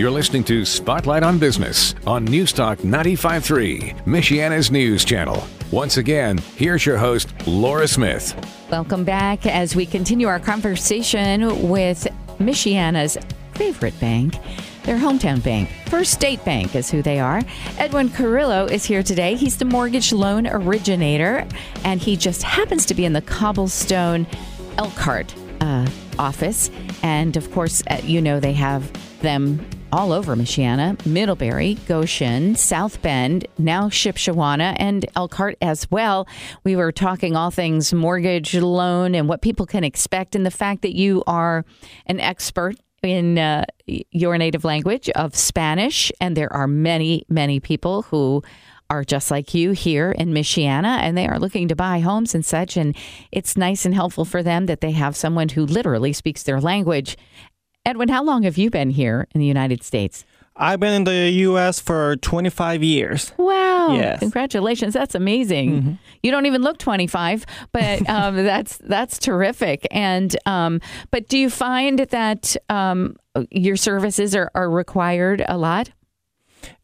You're 0.00 0.10
listening 0.10 0.44
to 0.44 0.64
Spotlight 0.64 1.22
on 1.22 1.38
Business 1.38 1.94
on 2.06 2.26
Newstalk 2.26 2.78
95.3, 2.78 4.06
Michiana's 4.06 4.70
news 4.70 5.04
channel. 5.04 5.46
Once 5.70 5.98
again, 5.98 6.38
here's 6.56 6.86
your 6.86 6.96
host, 6.96 7.28
Laura 7.46 7.86
Smith. 7.86 8.34
Welcome 8.70 9.04
back 9.04 9.44
as 9.44 9.76
we 9.76 9.84
continue 9.84 10.26
our 10.26 10.40
conversation 10.40 11.68
with 11.68 12.06
Michiana's 12.38 13.18
favorite 13.52 13.92
bank, 14.00 14.38
their 14.84 14.96
hometown 14.96 15.44
bank. 15.44 15.68
First 15.88 16.12
State 16.12 16.42
Bank 16.46 16.74
is 16.74 16.90
who 16.90 17.02
they 17.02 17.20
are. 17.20 17.42
Edwin 17.76 18.08
Carrillo 18.08 18.64
is 18.64 18.86
here 18.86 19.02
today. 19.02 19.34
He's 19.34 19.58
the 19.58 19.66
mortgage 19.66 20.14
loan 20.14 20.46
originator, 20.46 21.46
and 21.84 22.00
he 22.00 22.16
just 22.16 22.42
happens 22.42 22.86
to 22.86 22.94
be 22.94 23.04
in 23.04 23.12
the 23.12 23.20
Cobblestone 23.20 24.26
Elkhart 24.78 25.34
uh, 25.60 25.86
office. 26.18 26.70
And 27.02 27.36
of 27.36 27.52
course, 27.52 27.82
uh, 27.90 28.00
you 28.02 28.22
know 28.22 28.40
they 28.40 28.54
have 28.54 28.90
them 29.20 29.62
all 29.92 30.12
over 30.12 30.36
Michiana, 30.36 31.04
Middlebury, 31.04 31.74
Goshen, 31.86 32.54
South 32.54 33.02
Bend, 33.02 33.46
now 33.58 33.88
Shipshewana, 33.88 34.76
and 34.78 35.06
Elkhart 35.16 35.56
as 35.60 35.90
well. 35.90 36.28
We 36.64 36.76
were 36.76 36.92
talking 36.92 37.36
all 37.36 37.50
things 37.50 37.92
mortgage 37.92 38.54
loan 38.54 39.14
and 39.14 39.28
what 39.28 39.42
people 39.42 39.66
can 39.66 39.84
expect, 39.84 40.34
and 40.34 40.46
the 40.46 40.50
fact 40.50 40.82
that 40.82 40.94
you 40.94 41.22
are 41.26 41.64
an 42.06 42.20
expert 42.20 42.76
in 43.02 43.38
uh, 43.38 43.64
your 43.86 44.36
native 44.38 44.64
language 44.64 45.08
of 45.10 45.34
Spanish, 45.34 46.12
and 46.20 46.36
there 46.36 46.52
are 46.52 46.66
many, 46.66 47.24
many 47.28 47.58
people 47.60 48.02
who 48.02 48.42
are 48.90 49.04
just 49.04 49.30
like 49.30 49.54
you 49.54 49.70
here 49.70 50.10
in 50.10 50.34
Michiana 50.34 50.98
and 50.98 51.16
they 51.16 51.28
are 51.28 51.38
looking 51.38 51.68
to 51.68 51.76
buy 51.76 52.00
homes 52.00 52.34
and 52.34 52.44
such. 52.44 52.76
And 52.76 52.96
it's 53.30 53.56
nice 53.56 53.86
and 53.86 53.94
helpful 53.94 54.24
for 54.24 54.42
them 54.42 54.66
that 54.66 54.80
they 54.80 54.90
have 54.90 55.16
someone 55.16 55.50
who 55.50 55.64
literally 55.64 56.12
speaks 56.12 56.42
their 56.42 56.60
language. 56.60 57.16
Edwin, 57.90 58.08
how 58.08 58.22
long 58.22 58.44
have 58.44 58.56
you 58.56 58.70
been 58.70 58.90
here 58.90 59.26
in 59.34 59.40
the 59.40 59.46
United 59.46 59.82
States? 59.82 60.24
I've 60.54 60.78
been 60.78 60.92
in 60.92 61.02
the 61.02 61.28
U.S. 61.30 61.80
for 61.80 62.14
25 62.18 62.84
years. 62.84 63.32
Wow! 63.36 63.94
Yes. 63.94 64.20
Congratulations, 64.20 64.94
that's 64.94 65.16
amazing. 65.16 65.72
Mm-hmm. 65.72 65.92
You 66.22 66.30
don't 66.30 66.46
even 66.46 66.62
look 66.62 66.78
25, 66.78 67.44
but 67.72 68.08
um, 68.08 68.36
that's 68.36 68.78
that's 68.78 69.18
terrific. 69.18 69.88
And 69.90 70.36
um, 70.46 70.80
but 71.10 71.28
do 71.28 71.36
you 71.36 71.50
find 71.50 71.98
that 71.98 72.56
um, 72.68 73.16
your 73.50 73.74
services 73.74 74.36
are, 74.36 74.52
are 74.54 74.70
required 74.70 75.44
a 75.48 75.58
lot? 75.58 75.90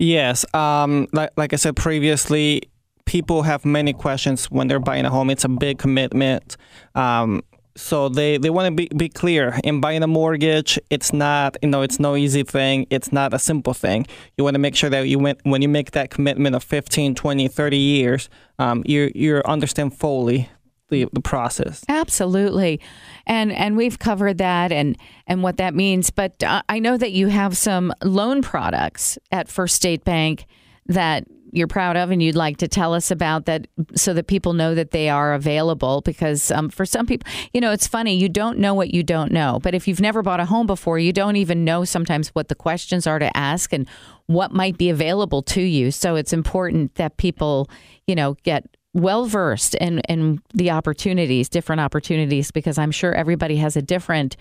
Yes. 0.00 0.44
Um, 0.54 1.06
like, 1.12 1.30
like 1.36 1.52
I 1.52 1.56
said 1.56 1.76
previously, 1.76 2.62
people 3.04 3.42
have 3.42 3.64
many 3.64 3.92
questions 3.92 4.46
when 4.46 4.66
they're 4.66 4.80
buying 4.80 5.04
a 5.04 5.10
home. 5.10 5.30
It's 5.30 5.44
a 5.44 5.48
big 5.48 5.78
commitment. 5.78 6.56
Um, 6.96 7.42
so 7.76 8.08
they, 8.08 8.38
they 8.38 8.50
want 8.50 8.66
to 8.66 8.74
be, 8.74 8.88
be 8.96 9.08
clear. 9.08 9.58
In 9.62 9.80
buying 9.80 10.02
a 10.02 10.06
mortgage 10.06 10.78
it's 10.90 11.12
not 11.12 11.56
you 11.62 11.68
know 11.68 11.82
it's 11.82 12.00
no 12.00 12.16
easy 12.16 12.42
thing. 12.42 12.86
It's 12.90 13.12
not 13.12 13.34
a 13.34 13.38
simple 13.38 13.74
thing. 13.74 14.06
You 14.36 14.44
want 14.44 14.54
to 14.54 14.58
make 14.58 14.74
sure 14.74 14.90
that 14.90 15.08
you 15.08 15.18
went, 15.18 15.40
when 15.44 15.62
you 15.62 15.68
make 15.68 15.92
that 15.92 16.10
commitment 16.10 16.56
of 16.56 16.64
15 16.64 17.14
20 17.14 17.48
30 17.48 17.76
years 17.76 18.28
um, 18.58 18.82
you 18.86 19.10
you 19.14 19.42
understand 19.44 19.96
fully 19.96 20.48
the, 20.88 21.06
the 21.12 21.20
process. 21.20 21.84
Absolutely. 21.88 22.80
And 23.26 23.52
and 23.52 23.76
we've 23.76 23.98
covered 23.98 24.38
that 24.38 24.72
and 24.72 24.96
and 25.26 25.42
what 25.42 25.56
that 25.56 25.74
means. 25.74 26.10
But 26.10 26.42
uh, 26.42 26.62
i 26.68 26.78
know 26.78 26.96
that 26.96 27.12
you 27.12 27.28
have 27.28 27.56
some 27.56 27.92
loan 28.02 28.42
products 28.42 29.18
at 29.30 29.48
first 29.48 29.74
state 29.76 30.04
bank 30.04 30.46
that 30.86 31.24
you're 31.52 31.66
proud 31.66 31.96
of 31.96 32.10
and 32.10 32.22
you'd 32.22 32.34
like 32.34 32.56
to 32.58 32.68
tell 32.68 32.94
us 32.94 33.10
about 33.10 33.46
that 33.46 33.66
so 33.94 34.12
that 34.14 34.26
people 34.26 34.52
know 34.52 34.74
that 34.74 34.90
they 34.90 35.08
are 35.08 35.34
available 35.34 36.00
because 36.02 36.50
um, 36.50 36.68
for 36.68 36.84
some 36.84 37.06
people 37.06 37.30
you 37.52 37.60
know 37.60 37.72
it's 37.72 37.86
funny 37.86 38.16
you 38.16 38.28
don't 38.28 38.58
know 38.58 38.74
what 38.74 38.92
you 38.92 39.02
don't 39.02 39.32
know 39.32 39.58
but 39.62 39.74
if 39.74 39.86
you've 39.88 40.00
never 40.00 40.22
bought 40.22 40.40
a 40.40 40.44
home 40.44 40.66
before 40.66 40.98
you 40.98 41.12
don't 41.12 41.36
even 41.36 41.64
know 41.64 41.84
sometimes 41.84 42.28
what 42.28 42.48
the 42.48 42.54
questions 42.54 43.06
are 43.06 43.18
to 43.18 43.36
ask 43.36 43.72
and 43.72 43.88
what 44.26 44.52
might 44.52 44.76
be 44.76 44.90
available 44.90 45.42
to 45.42 45.62
you. 45.62 45.90
So 45.90 46.16
it's 46.16 46.32
important 46.32 46.96
that 46.96 47.16
people 47.16 47.70
you 48.06 48.14
know 48.14 48.36
get 48.42 48.64
well 48.92 49.26
versed 49.26 49.74
in 49.76 50.00
in 50.08 50.40
the 50.54 50.70
opportunities 50.70 51.50
different 51.50 51.80
opportunities 51.82 52.50
because 52.50 52.78
i'm 52.78 52.90
sure 52.90 53.12
everybody 53.12 53.56
has 53.56 53.76
a 53.76 53.82
different 53.82 54.38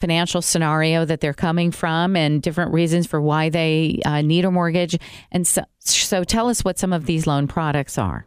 financial 0.00 0.42
scenario 0.42 1.04
that 1.04 1.20
they're 1.20 1.34
coming 1.34 1.70
from 1.70 2.16
and 2.16 2.42
different 2.42 2.72
reasons 2.72 3.06
for 3.06 3.20
why 3.20 3.48
they 3.48 4.00
uh, 4.04 4.22
need 4.22 4.44
a 4.44 4.50
mortgage. 4.50 4.98
And 5.30 5.46
so, 5.46 5.62
so, 5.78 6.24
tell 6.24 6.48
us 6.48 6.64
what 6.64 6.78
some 6.78 6.92
of 6.92 7.06
these 7.06 7.26
loan 7.26 7.46
products 7.46 7.98
are. 7.98 8.26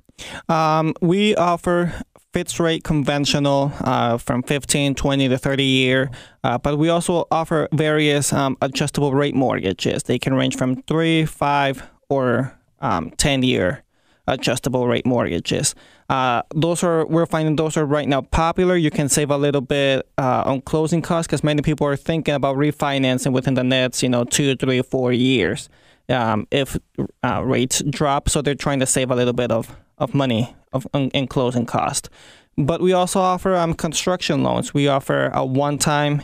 Um, 0.50 0.94
we 1.02 1.36
offer 1.36 1.94
fixed 2.34 2.60
rate 2.60 2.84
conventional 2.84 3.72
uh, 3.82 4.18
from 4.18 4.44
15, 4.44 4.96
20 4.96 5.30
to 5.30 5.38
30 5.38 5.64
year, 5.64 6.10
uh, 6.44 6.58
but 6.58 6.78
we 6.78 6.90
also 6.90 7.28
offer 7.32 7.68
various 7.72 8.34
um, 8.34 8.58
adjustable 8.62 9.14
rate 9.14 9.36
mortgages. 9.36 10.04
They 10.04 10.20
can 10.20 10.34
range 10.34 10.58
from 10.58 10.82
three, 10.84 11.26
five, 11.26 11.88
or 12.10 12.58
um, 12.80 13.12
10 13.12 13.44
year 13.44 13.84
adjustable 14.28 14.88
rate 14.88 15.06
mortgages. 15.06 15.76
Uh, 16.14 16.44
those 16.54 16.84
are 16.84 17.08
we're 17.08 17.26
finding 17.26 17.56
those 17.56 17.76
are 17.76 17.88
right 17.88 18.08
now 18.08 18.22
popular. 18.22 18.76
You 18.76 18.92
can 18.92 19.10
save 19.10 19.32
a 19.32 19.38
little 19.38 19.62
bit 19.62 20.08
uh, 20.20 20.44
on 20.46 20.62
closing 20.62 21.02
costs 21.02 21.26
because 21.26 21.44
many 21.44 21.64
people 21.64 21.88
are 21.88 21.96
thinking 21.96 22.36
about 22.36 22.56
refinancing 22.56 23.34
within 23.34 23.56
the 23.56 23.64
next 23.64 24.04
you 24.04 24.10
know 24.10 24.24
two, 24.24 24.56
three, 24.56 24.84
four 24.84 25.12
years 25.12 25.70
um, 26.10 26.48
if 26.52 26.78
uh, 27.24 27.42
rates 27.44 27.82
drop. 27.90 28.30
So 28.30 28.44
they're 28.44 28.54
trying 28.54 28.80
to 28.82 28.86
save 28.86 29.10
a 29.10 29.16
little 29.16 29.34
bit 29.34 29.52
of 29.52 29.76
of 29.98 30.14
money 30.14 30.56
of 30.72 30.86
in 30.94 31.26
closing 31.26 31.66
cost. 31.66 32.10
But 32.60 32.80
we 32.80 32.94
also 32.94 33.20
offer 33.20 33.56
um, 33.56 33.74
construction 33.74 34.44
loans. 34.44 34.72
We 34.72 34.88
offer 34.88 35.32
a 35.34 35.44
one-time 35.44 36.22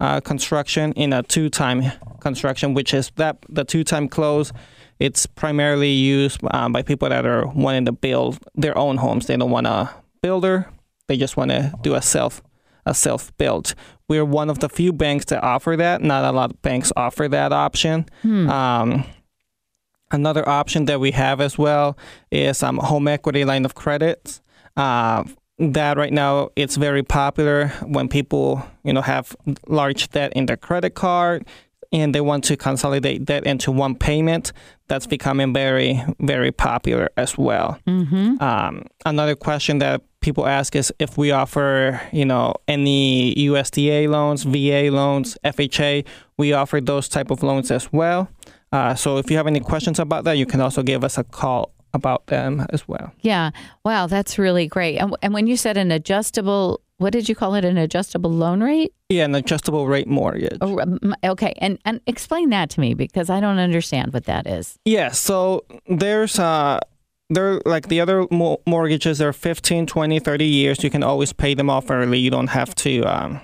uh, 0.00 0.20
construction 0.20 0.94
in 0.94 1.12
a 1.12 1.22
two-time 1.22 1.92
construction, 2.20 2.72
which 2.72 2.94
is 2.94 3.12
that 3.16 3.36
the 3.50 3.64
two-time 3.64 4.08
close 4.08 4.50
it's 4.98 5.26
primarily 5.26 5.90
used 5.90 6.40
um, 6.52 6.72
by 6.72 6.82
people 6.82 7.08
that 7.08 7.26
are 7.26 7.46
wanting 7.46 7.84
to 7.86 7.92
build 7.92 8.38
their 8.54 8.76
own 8.76 8.96
homes. 8.96 9.26
They 9.26 9.36
don't 9.36 9.50
want 9.50 9.66
a 9.66 9.90
builder. 10.22 10.70
They 11.08 11.16
just 11.16 11.36
want 11.36 11.50
to 11.50 11.72
do 11.82 11.94
a 11.94 12.02
self 12.02 12.42
a 12.86 12.94
self 12.94 13.36
build. 13.36 13.74
We're 14.08 14.24
one 14.24 14.48
of 14.48 14.60
the 14.60 14.68
few 14.68 14.92
banks 14.92 15.24
that 15.26 15.42
offer 15.42 15.76
that. 15.76 16.02
Not 16.02 16.24
a 16.24 16.32
lot 16.32 16.50
of 16.50 16.62
banks 16.62 16.92
offer 16.96 17.28
that 17.28 17.52
option. 17.52 18.06
Hmm. 18.22 18.48
Um, 18.48 19.04
another 20.12 20.48
option 20.48 20.84
that 20.86 21.00
we 21.00 21.10
have 21.10 21.40
as 21.40 21.58
well 21.58 21.98
is 22.30 22.62
um, 22.62 22.78
home 22.78 23.08
equity 23.08 23.44
line 23.44 23.64
of 23.64 23.74
credits. 23.74 24.40
Uh, 24.76 25.24
that 25.58 25.96
right 25.96 26.12
now 26.12 26.50
it's 26.54 26.76
very 26.76 27.02
popular 27.02 27.68
when 27.86 28.08
people 28.08 28.62
you 28.84 28.92
know 28.92 29.00
have 29.00 29.34
large 29.66 30.10
debt 30.10 30.32
in 30.34 30.46
their 30.46 30.56
credit 30.56 30.90
card 30.94 31.46
and 31.92 32.14
they 32.14 32.20
want 32.20 32.44
to 32.44 32.56
consolidate 32.56 33.26
that 33.26 33.44
into 33.46 33.70
one 33.72 33.94
payment. 33.94 34.52
That's 34.88 35.06
becoming 35.06 35.52
very, 35.52 36.02
very 36.20 36.52
popular 36.52 37.10
as 37.16 37.36
well. 37.36 37.78
Mm-hmm. 37.86 38.42
Um, 38.42 38.86
another 39.04 39.34
question 39.34 39.78
that 39.78 40.02
people 40.20 40.46
ask 40.46 40.74
is 40.76 40.92
if 40.98 41.16
we 41.16 41.30
offer, 41.30 42.00
you 42.12 42.24
know, 42.24 42.54
any 42.68 43.34
USDA 43.34 44.08
loans, 44.08 44.42
VA 44.44 44.90
loans, 44.90 45.36
FHA. 45.44 46.04
We 46.36 46.52
offer 46.52 46.80
those 46.80 47.08
type 47.08 47.30
of 47.30 47.42
loans 47.42 47.70
as 47.70 47.92
well. 47.92 48.28
Uh, 48.72 48.94
so 48.94 49.18
if 49.18 49.30
you 49.30 49.36
have 49.36 49.46
any 49.46 49.60
questions 49.60 49.98
about 49.98 50.24
that, 50.24 50.36
you 50.36 50.46
can 50.46 50.60
also 50.60 50.82
give 50.82 51.04
us 51.04 51.16
a 51.16 51.24
call 51.24 51.72
about 51.94 52.26
them 52.26 52.66
as 52.70 52.86
well. 52.86 53.12
Yeah. 53.20 53.50
Wow, 53.84 54.06
that's 54.06 54.38
really 54.38 54.66
great. 54.66 54.98
And, 54.98 55.16
and 55.22 55.32
when 55.32 55.46
you 55.46 55.56
said 55.56 55.76
an 55.76 55.90
adjustable 55.90 56.80
what 56.98 57.12
did 57.12 57.28
you 57.28 57.34
call 57.34 57.54
it? 57.54 57.64
An 57.64 57.76
adjustable 57.76 58.30
loan 58.30 58.62
rate? 58.62 58.94
Yeah, 59.08 59.24
an 59.24 59.34
adjustable 59.34 59.86
rate 59.86 60.08
mortgage. 60.08 60.58
Oh, 60.60 60.98
okay, 61.24 61.54
and 61.58 61.78
and 61.84 62.00
explain 62.06 62.50
that 62.50 62.70
to 62.70 62.80
me 62.80 62.94
because 62.94 63.30
I 63.30 63.40
don't 63.40 63.58
understand 63.58 64.12
what 64.12 64.24
that 64.24 64.46
is. 64.46 64.78
Yeah, 64.84 65.10
so 65.10 65.64
there's 65.88 66.38
uh 66.38 66.80
they're 67.30 67.60
like 67.66 67.88
the 67.88 68.00
other 68.00 68.26
mo- 68.30 68.60
mortgages 68.66 69.18
they're 69.18 69.32
15 69.32 69.86
20 69.86 70.20
30 70.20 70.44
years 70.44 70.84
you 70.84 70.90
can 70.90 71.02
always 71.02 71.32
pay 71.32 71.54
them 71.54 71.68
off 71.68 71.90
early 71.90 72.18
you 72.18 72.30
don't 72.30 72.48
have 72.48 72.74
to 72.74 73.02
um, 73.02 73.40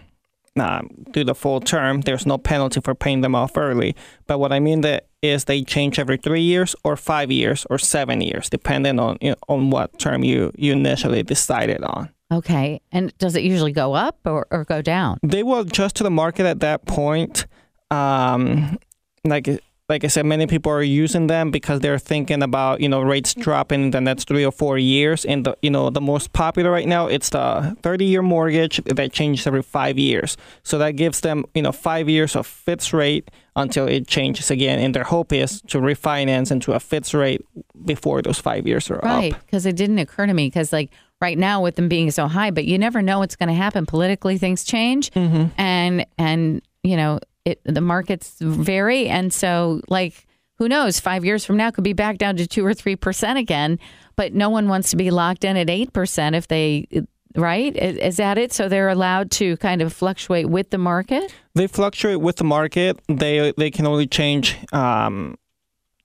uh, 0.56 0.82
do 1.10 1.24
the 1.24 1.34
full 1.34 1.60
term 1.60 2.02
there's 2.02 2.26
no 2.26 2.38
penalty 2.38 2.80
for 2.80 2.94
paying 2.94 3.22
them 3.22 3.34
off 3.34 3.56
early 3.56 3.96
but 4.26 4.38
what 4.38 4.52
i 4.52 4.60
mean 4.60 4.82
that 4.82 5.08
is 5.20 5.44
they 5.44 5.62
change 5.62 5.98
every 5.98 6.16
three 6.16 6.42
years 6.42 6.76
or 6.84 6.96
five 6.96 7.30
years 7.32 7.66
or 7.70 7.78
seven 7.78 8.20
years 8.20 8.48
depending 8.48 9.00
on 9.00 9.18
you 9.20 9.30
know, 9.30 9.36
on 9.48 9.70
what 9.70 9.98
term 9.98 10.22
you 10.22 10.52
you 10.56 10.72
initially 10.72 11.22
decided 11.22 11.82
on 11.82 12.08
Okay. 12.32 12.80
And 12.90 13.16
does 13.18 13.36
it 13.36 13.42
usually 13.42 13.72
go 13.72 13.92
up 13.92 14.18
or, 14.24 14.46
or 14.50 14.64
go 14.64 14.80
down? 14.82 15.18
They 15.22 15.42
will 15.42 15.60
adjust 15.60 15.96
to 15.96 16.02
the 16.02 16.10
market 16.10 16.46
at 16.46 16.60
that 16.60 16.86
point. 16.86 17.46
Um, 17.90 18.78
like 19.24 19.48
like 19.88 20.04
I 20.04 20.06
said, 20.06 20.24
many 20.24 20.46
people 20.46 20.72
are 20.72 20.82
using 20.82 21.26
them 21.26 21.50
because 21.50 21.80
they're 21.80 21.98
thinking 21.98 22.42
about 22.42 22.80
you 22.80 22.88
know 22.88 23.02
rates 23.02 23.34
dropping 23.34 23.82
in 23.82 23.90
the 23.90 24.00
next 24.00 24.26
three 24.26 24.44
or 24.44 24.50
four 24.52 24.78
years. 24.78 25.24
And 25.24 25.44
the 25.44 25.56
you 25.60 25.70
know 25.70 25.90
the 25.90 26.00
most 26.00 26.32
popular 26.32 26.70
right 26.70 26.88
now 26.88 27.06
it's 27.06 27.30
the 27.30 27.76
30 27.82 28.04
year 28.06 28.22
mortgage 28.22 28.82
that 28.84 29.12
changes 29.12 29.46
every 29.46 29.62
five 29.62 29.98
years. 29.98 30.36
So 30.62 30.78
that 30.78 30.92
gives 30.92 31.20
them 31.20 31.44
you 31.54 31.62
know 31.62 31.72
five 31.72 32.08
years 32.08 32.34
of 32.34 32.46
fixed 32.46 32.92
rate 32.92 33.30
until 33.54 33.86
it 33.86 34.06
changes 34.06 34.50
again. 34.50 34.78
And 34.78 34.94
their 34.94 35.04
hope 35.04 35.32
is 35.32 35.60
to 35.68 35.78
refinance 35.78 36.50
into 36.50 36.72
a 36.72 36.80
fixed 36.80 37.12
rate 37.12 37.44
before 37.84 38.22
those 38.22 38.38
five 38.38 38.66
years 38.66 38.90
are 38.90 38.94
right, 38.94 39.04
up. 39.04 39.20
Right, 39.20 39.34
because 39.44 39.66
it 39.66 39.76
didn't 39.76 39.98
occur 39.98 40.26
to 40.26 40.34
me 40.34 40.46
because 40.46 40.72
like 40.72 40.90
right 41.22 41.38
now 41.38 41.62
with 41.62 41.76
them 41.76 41.88
being 41.88 42.10
so 42.10 42.26
high, 42.26 42.50
but 42.50 42.66
you 42.66 42.76
never 42.76 43.00
know 43.00 43.20
what's 43.20 43.36
going 43.36 43.48
to 43.48 43.54
happen. 43.54 43.86
Politically, 43.86 44.36
things 44.36 44.64
change, 44.64 45.10
mm-hmm. 45.12 45.46
and 45.56 46.04
and 46.18 46.60
you 46.82 46.96
know 46.96 47.20
it 47.46 47.60
the 47.64 47.80
markets 47.80 48.36
vary, 48.40 49.08
and 49.08 49.32
so 49.32 49.80
like 49.88 50.26
who 50.58 50.68
knows, 50.68 51.00
five 51.00 51.24
years 51.24 51.44
from 51.44 51.56
now 51.56 51.70
could 51.70 51.84
be 51.84 51.94
back 51.94 52.18
down 52.18 52.36
to 52.36 52.46
two 52.46 52.66
or 52.66 52.74
three 52.74 52.96
percent 52.96 53.38
again. 53.38 53.78
But 54.16 54.34
no 54.34 54.50
one 54.50 54.68
wants 54.68 54.90
to 54.90 54.96
be 54.96 55.10
locked 55.10 55.44
in 55.44 55.56
at 55.56 55.70
eight 55.70 55.92
percent 55.92 56.36
if 56.36 56.48
they 56.48 56.86
right? 57.34 57.74
Is, 57.74 57.96
is, 57.96 58.16
that 58.18 58.36
it? 58.36 58.52
So 58.52 58.68
they're 58.68 58.90
allowed 58.90 59.30
to 59.32 59.56
kind 59.56 59.80
of 59.80 59.92
fluctuate 59.92 60.48
with 60.48 60.70
the 60.70 60.78
market. 60.78 61.34
They 61.54 61.66
fluctuate 61.66 62.20
with 62.20 62.36
the 62.36 62.44
market. 62.44 63.00
They 63.08 63.52
they 63.56 63.70
can 63.70 63.86
only 63.86 64.06
change 64.06 64.56
um, 64.72 65.38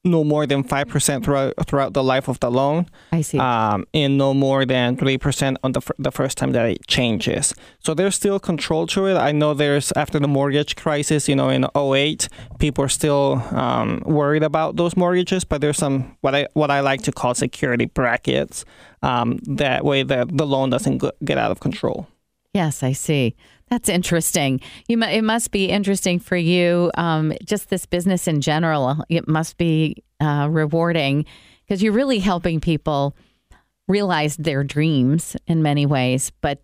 no 0.07 0.23
more 0.23 0.45
than 0.45 0.63
5% 0.63 1.23
throughout, 1.23 1.53
throughout 1.67 1.93
the 1.93 2.03
life 2.03 2.27
of 2.27 2.39
the 2.39 2.49
loan. 2.49 2.87
I 3.11 3.21
see. 3.21 3.37
Um, 3.37 3.85
and 3.93 4.17
no 4.17 4.33
more 4.33 4.65
than 4.65 4.97
3% 4.97 5.57
on 5.63 5.71
the, 5.73 5.79
f- 5.79 5.91
the 5.99 6.11
first 6.11 6.37
time 6.37 6.51
that 6.53 6.65
it 6.65 6.87
changes. 6.87 7.53
So 7.79 7.93
there's 7.93 8.15
still 8.15 8.39
control 8.39 8.87
to 8.87 9.05
it. 9.07 9.15
I 9.15 9.31
know 9.31 9.53
there's, 9.53 9.91
after 9.93 10.19
the 10.19 10.27
mortgage 10.27 10.75
crisis, 10.75 11.27
you 11.29 11.35
know, 11.35 11.49
in 11.49 11.65
08, 11.75 12.27
people 12.59 12.83
are 12.83 12.89
still 12.89 13.43
um, 13.51 14.01
worried 14.05 14.43
about 14.43 14.75
those 14.75 14.97
mortgages, 14.97 15.43
but 15.43 15.61
there's 15.61 15.77
some, 15.77 16.17
what 16.21 16.35
I, 16.35 16.47
what 16.53 16.71
I 16.71 16.79
like 16.79 17.01
to 17.03 17.11
call 17.11 17.35
security 17.35 17.85
brackets. 17.85 18.65
Um, 19.03 19.39
that 19.43 19.85
way 19.85 20.03
the, 20.03 20.27
the 20.31 20.45
loan 20.45 20.69
doesn't 20.69 21.03
get 21.23 21.37
out 21.37 21.51
of 21.51 21.59
control. 21.59 22.07
Yes, 22.53 22.83
I 22.83 22.93
see. 22.93 23.35
That's 23.69 23.89
interesting. 23.89 24.61
You, 24.87 25.01
it 25.03 25.23
must 25.23 25.51
be 25.51 25.65
interesting 25.65 26.19
for 26.19 26.37
you. 26.37 26.91
Um, 26.95 27.33
just 27.43 27.69
this 27.69 27.85
business 27.85 28.27
in 28.27 28.41
general, 28.41 29.03
it 29.09 29.27
must 29.27 29.57
be 29.57 30.03
uh, 30.19 30.47
rewarding 30.49 31.25
because 31.65 31.83
you're 31.83 31.93
really 31.93 32.19
helping 32.19 32.59
people 32.59 33.15
realize 33.87 34.37
their 34.37 34.63
dreams 34.63 35.35
in 35.47 35.61
many 35.61 35.85
ways. 35.85 36.31
But 36.41 36.61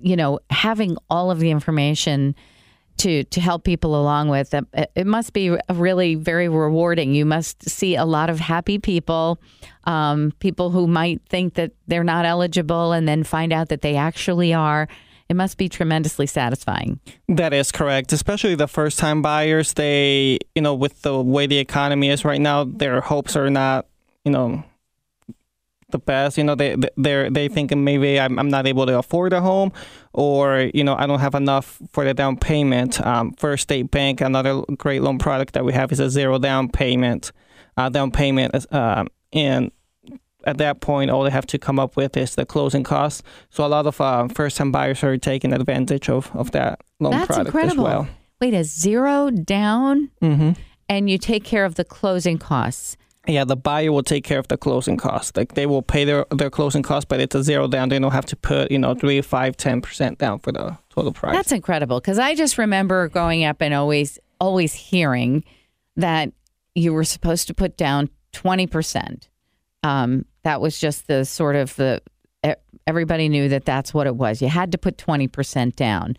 you 0.00 0.16
know, 0.16 0.40
having 0.50 0.96
all 1.08 1.30
of 1.30 1.38
the 1.40 1.50
information 1.50 2.34
to 2.98 3.24
to 3.24 3.40
help 3.40 3.64
people 3.64 4.00
along 4.00 4.28
with 4.28 4.54
it, 4.54 4.64
it 4.94 5.06
must 5.06 5.32
be 5.32 5.56
really 5.72 6.14
very 6.14 6.48
rewarding. 6.48 7.14
You 7.14 7.26
must 7.26 7.68
see 7.68 7.96
a 7.96 8.04
lot 8.04 8.30
of 8.30 8.40
happy 8.40 8.78
people, 8.78 9.38
um, 9.84 10.32
people 10.38 10.70
who 10.70 10.86
might 10.86 11.20
think 11.28 11.54
that 11.54 11.72
they're 11.86 12.04
not 12.04 12.24
eligible, 12.24 12.92
and 12.92 13.06
then 13.06 13.22
find 13.24 13.52
out 13.52 13.68
that 13.68 13.82
they 13.82 13.96
actually 13.96 14.54
are 14.54 14.88
it 15.28 15.34
must 15.34 15.58
be 15.58 15.68
tremendously 15.68 16.26
satisfying. 16.26 17.00
That 17.28 17.52
is 17.52 17.72
correct, 17.72 18.12
especially 18.12 18.54
the 18.54 18.68
first 18.68 18.98
time 18.98 19.22
buyers. 19.22 19.72
They, 19.72 20.38
you 20.54 20.62
know, 20.62 20.74
with 20.74 21.02
the 21.02 21.20
way 21.20 21.46
the 21.46 21.58
economy 21.58 22.10
is 22.10 22.24
right 22.24 22.40
now, 22.40 22.64
their 22.64 23.00
hopes 23.00 23.36
are 23.36 23.50
not, 23.50 23.86
you 24.24 24.30
know, 24.30 24.64
the 25.90 25.98
best. 25.98 26.38
You 26.38 26.44
know, 26.44 26.54
they 26.54 26.76
they 26.96 27.28
they 27.28 27.48
thinking 27.48 27.84
maybe 27.84 28.20
I'm, 28.20 28.38
I'm 28.38 28.48
not 28.48 28.66
able 28.66 28.86
to 28.86 28.98
afford 28.98 29.32
a 29.32 29.40
home, 29.40 29.72
or 30.12 30.70
you 30.74 30.84
know 30.84 30.96
I 30.96 31.06
don't 31.06 31.20
have 31.20 31.34
enough 31.34 31.80
for 31.90 32.04
the 32.04 32.14
down 32.14 32.36
payment. 32.36 33.00
Um, 33.04 33.32
First 33.32 33.64
State 33.64 33.90
Bank, 33.90 34.20
another 34.20 34.62
great 34.76 35.02
loan 35.02 35.18
product 35.18 35.54
that 35.54 35.64
we 35.64 35.72
have 35.72 35.92
is 35.92 36.00
a 36.00 36.10
zero 36.10 36.38
down 36.38 36.68
payment. 36.68 37.32
Uh, 37.78 37.90
down 37.90 38.10
payment, 38.10 38.54
uh, 38.72 39.04
and 39.34 39.70
at 40.46 40.58
that 40.58 40.80
point, 40.80 41.10
all 41.10 41.24
they 41.24 41.30
have 41.30 41.46
to 41.46 41.58
come 41.58 41.78
up 41.78 41.96
with 41.96 42.16
is 42.16 42.36
the 42.36 42.46
closing 42.46 42.84
costs. 42.84 43.22
So 43.50 43.66
a 43.66 43.68
lot 43.68 43.86
of 43.86 44.00
uh, 44.00 44.28
first-time 44.28 44.72
buyers 44.72 45.02
are 45.02 45.18
taking 45.18 45.52
advantage 45.52 46.08
of, 46.08 46.30
of 46.34 46.52
that 46.52 46.80
loan 47.00 47.12
That's 47.12 47.26
product 47.26 47.48
incredible. 47.48 47.86
as 47.86 47.92
well. 47.92 48.08
Wait, 48.40 48.54
a 48.54 48.64
zero 48.64 49.30
down, 49.30 50.10
mm-hmm. 50.22 50.52
and 50.88 51.10
you 51.10 51.18
take 51.18 51.42
care 51.44 51.64
of 51.64 51.74
the 51.74 51.84
closing 51.84 52.38
costs. 52.38 52.96
Yeah, 53.26 53.44
the 53.44 53.56
buyer 53.56 53.90
will 53.90 54.04
take 54.04 54.22
care 54.22 54.38
of 54.38 54.46
the 54.46 54.56
closing 54.56 54.96
costs. 54.96 55.36
Like 55.36 55.54
they 55.54 55.66
will 55.66 55.82
pay 55.82 56.04
their, 56.04 56.26
their 56.30 56.50
closing 56.50 56.82
costs, 56.82 57.06
but 57.06 57.18
it's 57.18 57.34
a 57.34 57.42
zero 57.42 57.66
down. 57.66 57.88
They 57.88 57.98
don't 57.98 58.12
have 58.12 58.26
to 58.26 58.36
put 58.36 58.70
you 58.70 58.78
know 58.78 58.94
three, 58.94 59.20
five, 59.20 59.56
ten 59.56 59.80
percent 59.80 60.18
down 60.18 60.38
for 60.38 60.52
the 60.52 60.78
total 60.90 61.12
price. 61.12 61.34
That's 61.34 61.50
incredible 61.50 61.98
because 61.98 62.18
I 62.20 62.36
just 62.36 62.56
remember 62.56 63.08
growing 63.08 63.44
up 63.44 63.60
and 63.60 63.74
always 63.74 64.20
always 64.38 64.74
hearing 64.74 65.44
that 65.96 66.30
you 66.74 66.92
were 66.92 67.04
supposed 67.04 67.48
to 67.48 67.54
put 67.54 67.76
down 67.76 68.10
twenty 68.32 68.68
percent. 68.68 69.28
Um, 69.82 70.24
that 70.46 70.60
was 70.60 70.78
just 70.78 71.08
the 71.08 71.24
sort 71.24 71.56
of 71.56 71.74
the 71.74 72.00
everybody 72.86 73.28
knew 73.28 73.48
that 73.48 73.64
that's 73.64 73.92
what 73.92 74.06
it 74.06 74.14
was. 74.14 74.40
You 74.40 74.48
had 74.48 74.70
to 74.70 74.78
put 74.78 74.96
20% 74.96 75.74
down. 75.74 76.16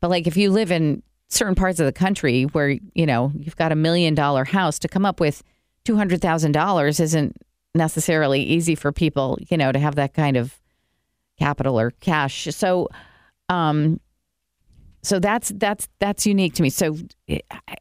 But 0.00 0.10
like 0.10 0.26
if 0.26 0.36
you 0.36 0.50
live 0.50 0.70
in 0.70 1.02
certain 1.28 1.54
parts 1.54 1.80
of 1.80 1.86
the 1.86 1.92
country 1.92 2.42
where, 2.42 2.76
you 2.92 3.06
know, 3.06 3.32
you've 3.34 3.56
got 3.56 3.72
a 3.72 3.74
million 3.74 4.14
dollar 4.14 4.44
house 4.44 4.78
to 4.80 4.88
come 4.88 5.06
up 5.06 5.18
with 5.18 5.42
$200,000 5.86 7.00
isn't 7.00 7.36
necessarily 7.74 8.42
easy 8.42 8.74
for 8.74 8.92
people, 8.92 9.38
you 9.48 9.56
know, 9.56 9.72
to 9.72 9.78
have 9.78 9.94
that 9.94 10.12
kind 10.12 10.36
of 10.36 10.60
capital 11.38 11.80
or 11.80 11.92
cash. 12.00 12.48
So 12.50 12.86
um 13.48 13.98
so 15.02 15.18
that's 15.18 15.52
that's 15.56 15.88
that's 16.00 16.26
unique 16.26 16.52
to 16.56 16.62
me. 16.62 16.68
So 16.68 16.98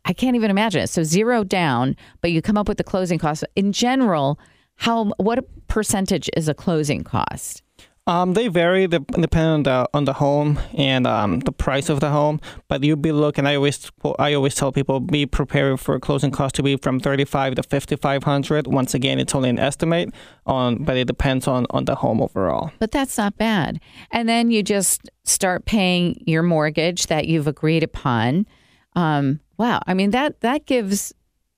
I 0.06 0.14
can't 0.14 0.38
even 0.38 0.50
imagine 0.50 0.82
it. 0.82 0.88
So 0.88 1.04
zero 1.04 1.44
down, 1.44 1.98
but 2.22 2.32
you 2.32 2.42
come 2.42 2.58
up 2.58 2.70
with 2.70 2.78
the 2.78 2.86
closing 2.86 3.20
costs. 3.20 3.44
In 3.58 3.74
general, 3.74 4.40
how 4.80 5.12
what 5.18 5.46
percentage 5.68 6.30
is 6.36 6.48
a 6.48 6.54
closing 6.54 7.04
cost? 7.04 7.62
Um, 8.08 8.34
they 8.34 8.48
vary 8.48 8.88
depending 8.88 9.38
on 9.38 9.64
the 9.64 9.90
on 9.94 10.06
the 10.06 10.14
home 10.14 10.58
and 10.76 11.06
um, 11.06 11.42
the 11.42 11.52
price 11.52 11.90
of 11.90 12.00
the 12.00 12.10
home. 12.10 12.40
But 12.68 12.84
you'll 12.84 12.96
be 12.96 13.12
looking. 13.12 13.46
I 13.46 13.56
always 13.56 13.92
I 14.18 14.34
always 14.34 14.56
tell 14.56 14.72
people 14.72 15.00
be 15.00 15.26
prepared 15.28 15.80
for 15.80 16.00
closing 16.00 16.32
cost 16.32 16.56
to 16.56 16.64
be 16.64 16.78
from 16.78 17.00
thirty 17.00 17.26
five 17.26 17.56
to 17.56 17.64
fifty 17.64 17.98
five 17.98 18.24
hundred. 18.24 18.66
Once 18.68 18.96
again, 18.96 19.20
it's 19.20 19.36
only 19.36 19.50
an 19.50 19.60
estimate 19.60 20.12
on, 20.48 20.84
but 20.86 20.98
it 20.98 21.06
depends 21.06 21.48
on 21.48 21.68
on 21.70 21.86
the 21.86 21.96
home 21.96 22.22
overall. 22.22 22.72
But 22.80 22.92
that's 22.92 23.18
not 23.18 23.38
bad. 23.38 23.80
And 24.12 24.28
then 24.28 24.50
you 24.50 24.64
just 24.64 25.10
start 25.26 25.66
paying 25.66 26.24
your 26.26 26.42
mortgage 26.42 27.08
that 27.08 27.28
you've 27.28 27.48
agreed 27.48 27.84
upon. 27.84 28.48
Um, 28.96 29.42
wow, 29.58 29.82
I 29.86 29.94
mean 29.94 30.12
that 30.12 30.40
that 30.40 30.66
gives 30.66 31.14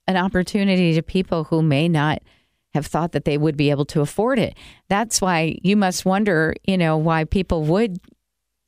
an 0.08 0.18
opportunity 0.18 0.96
to 0.96 1.02
people 1.02 1.46
who 1.46 1.62
may 1.62 1.88
not 1.88 2.22
have 2.74 2.86
thought 2.86 3.12
that 3.12 3.26
they 3.26 3.38
would 3.38 3.58
be 3.58 3.70
able 3.70 3.86
to 3.86 4.02
afford 4.02 4.40
it. 4.40 4.56
That's 4.88 5.22
why 5.22 5.58
you 5.62 5.76
must 5.76 6.06
wonder, 6.06 6.56
you 6.66 6.78
know, 6.78 6.98
why 6.98 7.26
people 7.26 7.64
would 7.66 8.00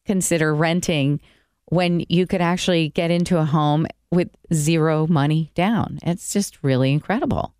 consider 0.05 0.53
renting 0.53 1.21
when 1.65 2.05
you 2.09 2.27
could 2.27 2.41
actually 2.41 2.89
get 2.89 3.11
into 3.11 3.37
a 3.37 3.45
home 3.45 3.87
with 4.11 4.29
zero 4.53 5.07
money 5.07 5.51
down. 5.55 5.99
It's 6.03 6.33
just 6.33 6.61
really 6.61 6.91
incredible. 6.91 7.53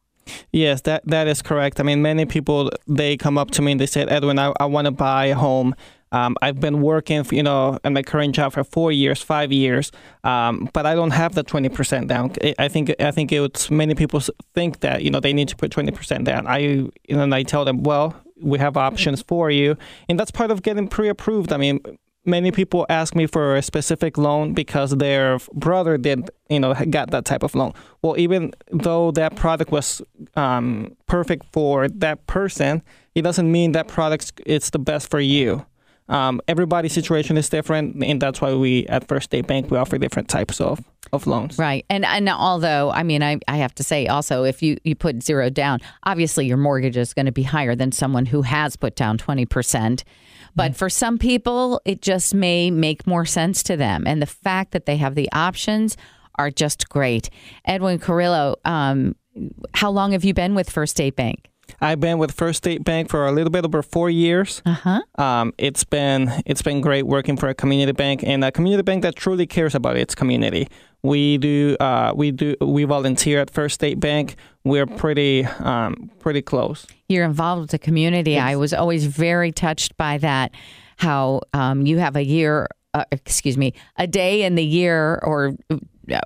Yes, 0.51 0.81
that 0.81 1.05
that 1.07 1.27
is 1.27 1.41
correct. 1.41 1.79
I 1.79 1.83
mean, 1.83 2.01
many 2.01 2.25
people 2.25 2.71
they 2.87 3.17
come 3.17 3.37
up 3.37 3.51
to 3.51 3.61
me 3.61 3.73
and 3.73 3.81
they 3.81 3.85
say, 3.85 4.03
"Edwin, 4.03 4.39
I, 4.39 4.53
I 4.59 4.65
want 4.65 4.85
to 4.85 4.91
buy 4.91 5.25
a 5.25 5.35
home 5.35 5.75
um, 6.13 6.37
I've 6.43 6.59
been 6.59 6.81
working, 6.81 7.25
you 7.31 7.41
know, 7.41 7.79
in 7.83 7.93
my 7.93 8.03
current 8.03 8.35
job 8.35 8.53
for 8.53 8.63
four 8.63 8.91
years, 8.91 9.21
five 9.21 9.51
years, 9.51 9.91
um, 10.23 10.69
but 10.71 10.85
I 10.85 10.93
don't 10.93 11.11
have 11.11 11.33
the 11.33 11.43
twenty 11.43 11.69
percent 11.69 12.07
down. 12.07 12.31
I 12.59 12.67
think 12.67 12.93
I 13.01 13.11
think 13.11 13.31
it's 13.31 13.71
many 13.71 13.95
people 13.95 14.21
think 14.53 14.81
that 14.81 15.01
you 15.01 15.09
know 15.09 15.19
they 15.19 15.33
need 15.33 15.47
to 15.49 15.55
put 15.55 15.71
twenty 15.71 15.91
percent 15.91 16.25
down. 16.25 16.45
I 16.45 16.57
you 16.59 16.91
know, 17.09 17.35
I 17.35 17.41
tell 17.41 17.65
them, 17.65 17.81
well, 17.81 18.15
we 18.39 18.59
have 18.59 18.77
options 18.77 19.23
for 19.23 19.49
you, 19.49 19.75
and 20.07 20.19
that's 20.19 20.29
part 20.29 20.51
of 20.51 20.61
getting 20.61 20.87
pre-approved. 20.87 21.51
I 21.51 21.57
mean, 21.57 21.79
many 22.25 22.51
people 22.51 22.85
ask 22.89 23.15
me 23.15 23.25
for 23.25 23.55
a 23.55 23.63
specific 23.63 24.15
loan 24.15 24.53
because 24.53 24.91
their 24.91 25.39
brother 25.53 25.97
did, 25.97 26.29
you 26.47 26.59
know, 26.59 26.75
got 26.91 27.09
that 27.09 27.25
type 27.25 27.41
of 27.41 27.55
loan. 27.55 27.73
Well, 28.03 28.19
even 28.19 28.53
though 28.71 29.09
that 29.11 29.35
product 29.35 29.71
was 29.71 29.99
um, 30.35 30.95
perfect 31.07 31.47
for 31.51 31.87
that 31.87 32.27
person, 32.27 32.83
it 33.15 33.23
doesn't 33.23 33.51
mean 33.51 33.71
that 33.71 33.87
product 33.87 34.41
is 34.45 34.69
the 34.69 34.79
best 34.79 35.09
for 35.09 35.19
you 35.19 35.65
um, 36.09 36.41
everybody's 36.47 36.93
situation 36.93 37.37
is 37.37 37.49
different, 37.49 38.03
and 38.03 38.21
that's 38.21 38.41
why 38.41 38.53
we 38.53 38.85
at 38.87 39.07
First 39.07 39.25
State 39.25 39.47
Bank 39.47 39.71
we 39.71 39.77
offer 39.77 39.97
different 39.97 40.27
types 40.27 40.59
of, 40.59 40.83
of 41.13 41.27
loans. 41.27 41.57
Right, 41.57 41.85
and 41.89 42.05
and 42.05 42.27
although 42.29 42.91
I 42.91 43.03
mean 43.03 43.23
I, 43.23 43.39
I 43.47 43.57
have 43.57 43.73
to 43.75 43.83
say 43.83 44.07
also 44.07 44.43
if 44.43 44.61
you 44.61 44.77
you 44.83 44.95
put 44.95 45.23
zero 45.23 45.49
down, 45.49 45.79
obviously 46.05 46.45
your 46.45 46.57
mortgage 46.57 46.97
is 46.97 47.13
going 47.13 47.27
to 47.27 47.31
be 47.31 47.43
higher 47.43 47.75
than 47.75 47.91
someone 47.91 48.25
who 48.25 48.41
has 48.41 48.75
put 48.75 48.95
down 48.95 49.17
twenty 49.17 49.45
percent. 49.45 50.03
But 50.55 50.71
mm-hmm. 50.71 50.77
for 50.77 50.89
some 50.89 51.17
people, 51.17 51.81
it 51.83 52.01
just 52.01 52.35
may 52.35 52.69
make 52.69 53.07
more 53.07 53.25
sense 53.25 53.63
to 53.63 53.77
them, 53.77 54.03
and 54.05 54.21
the 54.21 54.27
fact 54.27 54.71
that 54.71 54.85
they 54.85 54.97
have 54.97 55.15
the 55.15 55.31
options 55.31 55.97
are 56.35 56.51
just 56.51 56.89
great. 56.89 57.29
Edwin 57.65 57.99
Carrillo, 57.99 58.55
um, 58.65 59.15
how 59.73 59.91
long 59.91 60.11
have 60.11 60.23
you 60.23 60.33
been 60.33 60.55
with 60.55 60.69
First 60.69 60.95
State 60.95 61.15
Bank? 61.15 61.49
I've 61.83 61.99
been 61.99 62.17
with 62.17 62.31
First 62.31 62.59
State 62.59 62.85
Bank 62.85 63.09
for 63.09 63.27
a 63.27 63.31
little 63.33 63.49
bit 63.49 63.65
over 63.65 63.83
four 63.83 64.09
years. 64.09 64.61
Uh-huh. 64.65 65.01
Um, 65.15 65.53
it's 65.57 65.83
been 65.83 66.31
it's 66.45 66.61
been 66.61 66.79
great 66.79 67.05
working 67.05 67.35
for 67.35 67.49
a 67.49 67.53
community 67.53 67.91
bank 67.91 68.23
and 68.23 68.41
a 68.43 68.53
community 68.53 68.83
bank 68.83 69.03
that 69.03 69.17
truly 69.17 69.45
cares 69.45 69.75
about 69.75 69.97
its 69.97 70.15
community. 70.15 70.69
We 71.03 71.37
do 71.37 71.75
uh, 71.81 72.13
we 72.15 72.31
do 72.31 72.55
we 72.61 72.85
volunteer 72.85 73.41
at 73.41 73.49
First 73.49 73.75
State 73.75 73.99
Bank. 73.99 74.37
We're 74.63 74.85
pretty 74.85 75.43
um, 75.59 76.09
pretty 76.19 76.41
close. 76.41 76.87
You're 77.09 77.25
involved 77.25 77.63
with 77.63 77.71
the 77.71 77.79
community. 77.79 78.35
It's, 78.35 78.43
I 78.43 78.55
was 78.55 78.73
always 78.73 79.05
very 79.05 79.51
touched 79.51 79.97
by 79.97 80.19
that. 80.19 80.51
How 80.95 81.41
um, 81.51 81.85
you 81.85 81.97
have 81.97 82.15
a 82.15 82.23
year, 82.23 82.69
uh, 82.93 83.03
excuse 83.11 83.57
me, 83.57 83.73
a 83.97 84.07
day 84.07 84.43
in 84.43 84.55
the 84.55 84.63
year 84.63 85.19
or 85.21 85.57
uh, 86.09 86.21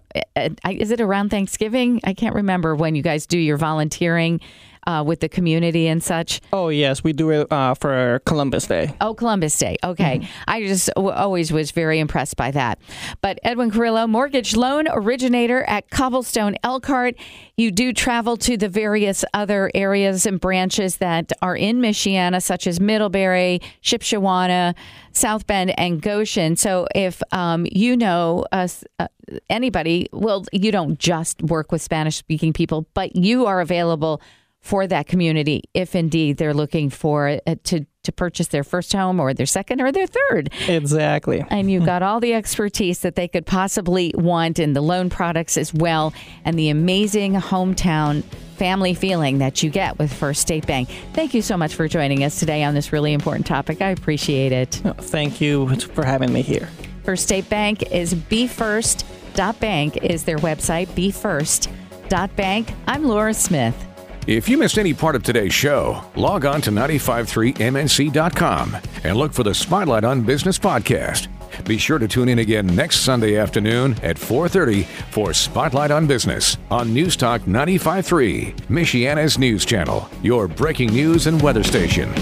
is 0.69 0.91
it 0.91 1.01
around 1.01 1.29
Thanksgiving? 1.29 1.99
I 2.03 2.13
can't 2.13 2.35
remember 2.35 2.75
when 2.75 2.93
you 2.93 3.01
guys 3.01 3.25
do 3.25 3.39
your 3.39 3.57
volunteering 3.57 4.39
uh, 4.87 5.03
with 5.05 5.19
the 5.19 5.29
community 5.29 5.87
and 5.87 6.01
such? 6.01 6.41
Oh 6.53 6.69
yes, 6.69 7.03
we 7.03 7.13
do 7.13 7.29
it 7.29 7.51
uh, 7.51 7.75
for 7.75 8.21
Columbus 8.25 8.65
Day. 8.65 8.95
Oh, 9.01 9.13
Columbus 9.13 9.57
Day. 9.57 9.77
Okay. 9.83 10.19
Mm-hmm. 10.19 10.43
I 10.47 10.65
just 10.65 10.89
w- 10.95 11.13
always 11.13 11.51
was 11.51 11.71
very 11.71 11.99
impressed 11.99 12.37
by 12.37 12.51
that. 12.51 12.79
But 13.21 13.39
Edwin 13.43 13.69
Carrillo, 13.69 14.07
mortgage 14.07 14.55
loan 14.55 14.87
originator 14.89 15.63
at 15.65 15.89
Cobblestone 15.89 16.55
Elkhart. 16.63 17.15
You 17.57 17.71
do 17.71 17.91
travel 17.91 18.37
to 18.37 18.55
the 18.55 18.69
various 18.69 19.25
other 19.33 19.69
areas 19.75 20.25
and 20.25 20.39
branches 20.39 20.97
that 20.97 21.31
are 21.41 21.55
in 21.55 21.81
Michiana, 21.81 22.41
such 22.41 22.65
as 22.65 22.79
Middlebury, 22.79 23.61
Shipshewana, 23.83 24.73
South 25.11 25.45
Bend, 25.47 25.77
and 25.77 26.01
Goshen. 26.01 26.55
So 26.55 26.87
if 26.95 27.21
um, 27.31 27.67
you 27.71 27.97
know 27.97 28.45
us, 28.51 28.85
uh, 28.99 29.07
anybody, 29.49 30.07
well, 30.13 30.45
you 30.53 30.71
don't 30.71 30.97
just 30.97 31.41
work 31.41 31.71
with 31.71 31.81
Spanish 31.81 32.15
speaking 32.15 32.53
people, 32.53 32.87
but 32.93 33.15
you 33.15 33.47
are 33.47 33.59
available 33.59 34.21
for 34.67 34.85
that 34.85 35.07
community 35.07 35.63
if 35.73 35.95
indeed 35.95 36.35
they're 36.35 36.53
looking 36.53 36.89
for 36.89 37.39
uh, 37.47 37.55
to 37.63 37.85
to 38.03 38.11
purchase 38.11 38.47
their 38.47 38.63
first 38.63 38.93
home 38.93 39.19
or 39.19 39.33
their 39.33 39.45
second 39.45 39.81
or 39.81 39.91
their 39.91 40.07
third. 40.07 40.49
Exactly. 40.67 41.43
And 41.49 41.69
you've 41.69 41.85
got 41.93 42.03
all 42.03 42.21
the 42.21 42.33
expertise 42.33 42.99
that 42.99 43.15
they 43.15 43.27
could 43.27 43.45
possibly 43.45 44.13
want 44.15 44.59
in 44.59 44.73
the 44.73 44.81
loan 44.81 45.09
products 45.09 45.57
as 45.57 45.73
well 45.73 46.13
and 46.45 46.57
the 46.57 46.69
amazing 46.69 47.33
hometown 47.33 48.23
family 48.57 48.93
feeling 48.93 49.39
that 49.39 49.61
you 49.61 49.69
get 49.69 49.99
with 49.99 50.11
First 50.11 50.41
State 50.41 50.65
Bank. 50.65 50.89
Thank 51.13 51.33
you 51.33 51.41
so 51.41 51.57
much 51.57 51.75
for 51.75 51.87
joining 51.87 52.23
us 52.23 52.39
today 52.39 52.63
on 52.63 52.73
this 52.73 52.93
really 52.93 53.13
important 53.13 53.45
topic. 53.45 53.81
I 53.81 53.89
appreciate 53.89 54.51
it. 54.53 54.81
Thank 54.99 55.41
you 55.41 55.75
for 55.77 56.05
having 56.05 56.31
me 56.31 56.41
here. 56.41 56.69
First 57.03 57.23
State 57.23 57.49
Bank 57.49 57.91
is 57.91 58.13
befirst.bank 58.13 59.97
is 59.97 60.23
their 60.23 60.39
website, 60.39 60.87
befirst.bank. 60.87 62.73
I'm 62.87 63.03
Laura 63.03 63.33
Smith. 63.33 63.86
If 64.27 64.47
you 64.49 64.57
missed 64.57 64.77
any 64.77 64.93
part 64.93 65.15
of 65.15 65.23
today's 65.23 65.53
show, 65.53 66.03
log 66.17 66.43
on 66.43 66.59
to 66.63 66.69
953mnc.com 66.69 68.75
and 69.05 69.15
look 69.15 69.31
for 69.31 69.43
the 69.43 69.55
Spotlight 69.55 70.03
on 70.03 70.21
Business 70.21 70.59
podcast. 70.59 71.29
Be 71.63 71.77
sure 71.77 71.97
to 71.97 72.09
tune 72.09 72.27
in 72.27 72.39
again 72.39 72.67
next 72.75 73.05
Sunday 73.05 73.37
afternoon 73.37 73.95
at 74.03 74.17
4:30 74.17 74.83
for 75.11 75.33
Spotlight 75.33 75.91
on 75.91 76.07
Business 76.07 76.57
on 76.69 76.93
News 76.93 77.15
Talk 77.15 77.47
953, 77.47 78.53
Michiana's 78.69 79.39
news 79.39 79.63
channel, 79.63 80.09
your 80.21 80.49
breaking 80.49 80.91
news 80.91 81.27
and 81.27 81.41
weather 81.41 81.63
station. 81.63 82.13